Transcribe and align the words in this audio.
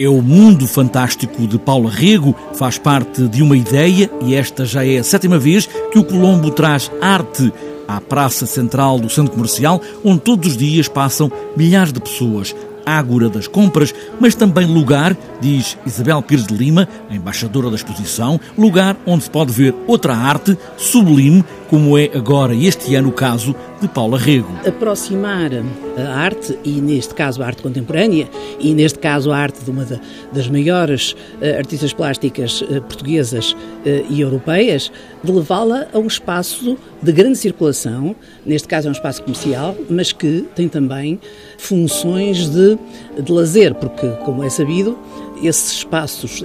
É 0.00 0.08
o 0.08 0.20
mundo 0.20 0.66
fantástico 0.66 1.46
de 1.46 1.56
Paulo 1.56 1.88
Rego, 1.88 2.34
faz 2.54 2.76
parte 2.76 3.28
de 3.28 3.44
uma 3.44 3.56
ideia 3.56 4.10
e 4.22 4.34
esta 4.34 4.64
já 4.64 4.84
é 4.84 4.98
a 4.98 5.04
sétima 5.04 5.38
vez 5.38 5.66
que 5.92 6.00
o 6.00 6.02
Colombo 6.02 6.50
traz 6.50 6.90
arte 7.00 7.52
à 7.86 8.00
praça 8.00 8.44
central 8.44 8.98
do 8.98 9.08
centro 9.08 9.32
comercial, 9.32 9.80
onde 10.04 10.22
todos 10.22 10.48
os 10.48 10.56
dias 10.56 10.88
passam 10.88 11.30
milhares 11.56 11.92
de 11.92 12.00
pessoas 12.00 12.56
ágora 12.84 13.28
das 13.28 13.46
compras, 13.46 13.94
mas 14.20 14.34
também 14.34 14.66
lugar, 14.66 15.16
diz 15.40 15.78
Isabel 15.86 16.20
Pires 16.22 16.46
de 16.46 16.54
Lima, 16.54 16.88
embaixadora 17.10 17.70
da 17.70 17.76
exposição, 17.76 18.40
lugar 18.58 18.96
onde 19.06 19.24
se 19.24 19.30
pode 19.30 19.52
ver 19.52 19.74
outra 19.86 20.14
arte 20.14 20.56
sublime, 20.76 21.44
como 21.74 21.98
é 21.98 22.08
agora 22.14 22.54
este 22.54 22.94
ano 22.94 23.08
o 23.08 23.12
caso 23.12 23.52
de 23.80 23.88
Paula 23.88 24.16
Rego. 24.16 24.48
Aproximar 24.64 25.50
a 25.98 26.14
arte, 26.14 26.56
e 26.62 26.80
neste 26.80 27.12
caso 27.14 27.42
a 27.42 27.46
arte 27.46 27.62
contemporânea, 27.62 28.28
e 28.60 28.72
neste 28.72 29.00
caso 29.00 29.32
a 29.32 29.36
arte 29.36 29.64
de 29.64 29.68
uma 29.72 29.84
das 30.32 30.46
maiores 30.46 31.16
uh, 31.42 31.58
artistas 31.58 31.92
plásticas 31.92 32.60
uh, 32.60 32.80
portuguesas 32.82 33.54
uh, 33.54 33.56
e 34.08 34.20
europeias, 34.20 34.92
de 35.24 35.32
levá-la 35.32 35.88
a 35.92 35.98
um 35.98 36.06
espaço 36.06 36.78
de 37.02 37.10
grande 37.10 37.38
circulação, 37.38 38.14
neste 38.46 38.68
caso 38.68 38.86
é 38.86 38.90
um 38.90 38.94
espaço 38.94 39.24
comercial, 39.24 39.74
mas 39.90 40.12
que 40.12 40.46
tem 40.54 40.68
também 40.68 41.18
funções 41.58 42.48
de, 42.50 42.78
de 43.20 43.32
lazer, 43.32 43.74
porque, 43.74 44.06
como 44.24 44.44
é 44.44 44.48
sabido, 44.48 44.96
esses 45.42 45.72
espaços, 45.72 46.42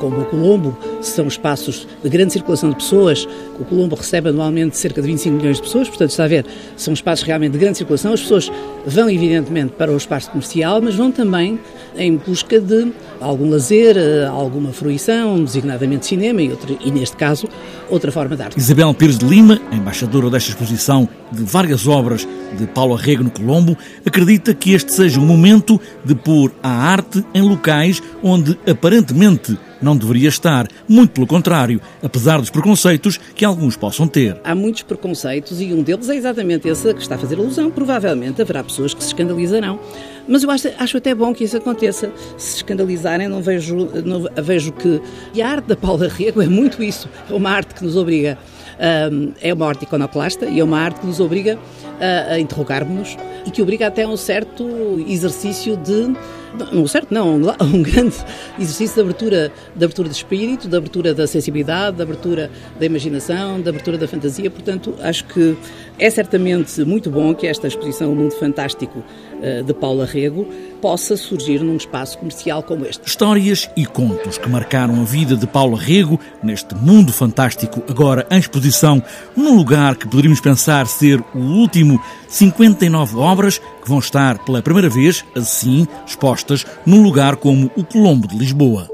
como 0.00 0.20
o 0.20 0.24
Colombo, 0.26 0.76
são 1.00 1.26
espaços 1.26 1.86
de 2.02 2.08
grande 2.08 2.32
circulação 2.32 2.70
de 2.70 2.76
pessoas. 2.76 3.28
O 3.58 3.64
Colombo 3.64 3.94
recebe 3.94 4.28
anualmente 4.28 4.76
cerca 4.76 5.00
de 5.00 5.06
25 5.06 5.36
milhões 5.36 5.56
de 5.56 5.62
pessoas, 5.62 5.88
portanto, 5.88 6.10
está 6.10 6.24
a 6.24 6.28
ver, 6.28 6.46
são 6.76 6.94
espaços 6.94 7.24
realmente 7.24 7.52
de 7.52 7.58
grande 7.58 7.78
circulação. 7.78 8.12
As 8.12 8.20
pessoas 8.20 8.50
vão, 8.86 9.08
evidentemente, 9.10 9.72
para 9.72 9.92
o 9.92 9.96
espaço 9.96 10.30
comercial, 10.30 10.80
mas 10.82 10.94
vão 10.94 11.10
também 11.10 11.58
em 11.96 12.16
busca 12.16 12.60
de 12.60 12.92
algum 13.20 13.48
lazer, 13.48 13.96
alguma 14.30 14.72
fruição, 14.72 15.42
designadamente 15.42 16.06
cinema 16.06 16.42
e, 16.42 16.50
outro, 16.50 16.76
e, 16.84 16.90
neste 16.90 17.16
caso, 17.16 17.48
outra 17.94 18.10
forma 18.10 18.36
de 18.36 18.42
arte. 18.42 18.58
Isabel 18.58 18.92
Pires 18.92 19.16
de 19.16 19.24
Lima, 19.24 19.60
embaixadora 19.72 20.28
desta 20.28 20.50
exposição 20.50 21.08
de 21.30 21.42
várias 21.44 21.86
obras 21.86 22.26
de 22.58 22.66
Paulo 22.66 22.94
Arrego 22.94 23.22
no 23.22 23.30
Colombo, 23.30 23.78
acredita 24.04 24.52
que 24.52 24.72
este 24.72 24.92
seja 24.92 25.20
um 25.20 25.26
momento 25.26 25.80
de 26.04 26.14
pôr 26.14 26.52
a 26.62 26.68
arte 26.68 27.24
em 27.32 27.42
locais 27.42 28.02
onde 28.22 28.58
aparentemente 28.68 29.56
não 29.84 29.96
deveria 29.96 30.28
estar. 30.28 30.66
Muito 30.88 31.12
pelo 31.12 31.26
contrário, 31.26 31.80
apesar 32.02 32.38
dos 32.38 32.50
preconceitos 32.50 33.18
que 33.34 33.44
alguns 33.44 33.76
possam 33.76 34.08
ter. 34.08 34.40
Há 34.42 34.54
muitos 34.54 34.82
preconceitos 34.82 35.60
e 35.60 35.72
um 35.72 35.82
deles 35.82 36.08
é 36.08 36.16
exatamente 36.16 36.66
esse 36.68 36.92
que 36.94 37.02
está 37.02 37.14
a 37.14 37.18
fazer 37.18 37.38
alusão. 37.38 37.70
Provavelmente 37.70 38.40
haverá 38.40 38.64
pessoas 38.64 38.94
que 38.94 39.02
se 39.02 39.08
escandalizarão. 39.08 39.78
Mas 40.26 40.42
eu 40.42 40.50
acho, 40.50 40.68
acho 40.78 40.96
até 40.96 41.14
bom 41.14 41.34
que 41.34 41.44
isso 41.44 41.56
aconteça. 41.56 42.10
Se 42.38 42.56
escandalizarem, 42.56 43.28
não 43.28 43.42
vejo, 43.42 43.76
não, 44.04 44.26
vejo 44.42 44.72
que. 44.72 45.00
E 45.34 45.42
a 45.42 45.48
arte 45.48 45.66
da 45.66 45.76
Paula 45.76 46.08
Rego 46.08 46.40
é 46.40 46.46
muito 46.46 46.82
isso. 46.82 47.08
É 47.30 47.34
uma 47.34 47.50
arte 47.50 47.74
que 47.74 47.84
nos 47.84 47.96
obriga. 47.96 48.38
Um, 49.12 49.32
é 49.40 49.54
uma 49.54 49.68
arte 49.68 49.84
iconoclasta 49.84 50.46
e 50.46 50.58
é 50.58 50.64
uma 50.64 50.80
arte 50.80 50.98
que 50.98 51.06
nos 51.06 51.20
obriga 51.20 51.56
a, 52.00 52.32
a 52.32 52.40
interrogarmos 52.40 53.16
e 53.46 53.50
que 53.50 53.62
obriga 53.62 53.86
até 53.86 54.02
a 54.02 54.08
um 54.08 54.16
certo 54.16 54.66
exercício 55.06 55.76
de 55.76 56.12
não 56.72 56.86
certo, 56.86 57.12
não, 57.12 57.36
um 57.60 57.82
grande 57.82 58.14
exercício 58.58 58.94
de 58.94 59.00
abertura, 59.00 59.52
de 59.74 59.84
abertura 59.84 60.08
de 60.08 60.14
espírito, 60.14 60.68
de 60.68 60.76
abertura 60.76 61.12
da 61.12 61.26
sensibilidade, 61.26 61.96
de 61.96 62.02
abertura 62.02 62.50
da 62.78 62.86
imaginação, 62.86 63.60
de 63.60 63.68
abertura 63.68 63.98
da 63.98 64.06
fantasia. 64.06 64.50
Portanto, 64.50 64.94
acho 65.00 65.24
que 65.24 65.56
é 65.98 66.08
certamente 66.10 66.84
muito 66.84 67.10
bom 67.10 67.34
que 67.34 67.46
esta 67.46 67.66
exposição 67.66 68.12
O 68.12 68.16
Mundo 68.16 68.34
Fantástico 68.34 69.02
eh, 69.42 69.62
de 69.62 69.74
Paula 69.74 70.06
Rego 70.06 70.46
possa 70.80 71.16
surgir 71.16 71.60
num 71.60 71.76
espaço 71.76 72.18
comercial 72.18 72.62
como 72.62 72.84
este. 72.84 73.06
Histórias 73.06 73.70
e 73.76 73.86
contos 73.86 74.38
que 74.38 74.48
marcaram 74.48 75.00
a 75.00 75.04
vida 75.04 75.36
de 75.36 75.46
Paula 75.46 75.78
Rego 75.78 76.20
neste 76.42 76.74
mundo 76.74 77.12
fantástico, 77.12 77.82
agora 77.88 78.26
em 78.30 78.38
exposição, 78.38 79.02
num 79.36 79.56
lugar 79.56 79.96
que 79.96 80.06
poderíamos 80.06 80.40
pensar 80.40 80.86
ser 80.86 81.22
o 81.34 81.38
último 81.38 82.00
59 82.28 83.16
obras 83.16 83.58
que 83.58 83.88
vão 83.88 83.98
estar 83.98 84.38
pela 84.44 84.62
primeira 84.62 84.88
vez, 84.88 85.24
assim, 85.34 85.86
expostas 86.06 86.43
num 86.86 87.02
lugar 87.02 87.36
como 87.36 87.70
o 87.76 87.84
Colombo 87.84 88.28
de 88.28 88.36
Lisboa. 88.36 88.93